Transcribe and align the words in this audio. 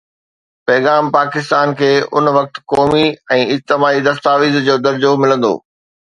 پيغام 0.67 1.05
پاڪستان 1.15 1.73
کي 1.81 1.89
ان 2.19 2.31
وقت 2.37 2.55
قومي 2.73 3.05
۽ 3.37 3.45
اجتماعي 3.59 4.01
دستاويز 4.09 4.59
جو 4.71 4.81
درجو 4.89 5.13
ملندو. 5.23 5.55